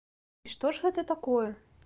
[0.47, 1.47] І што ж гэта такое?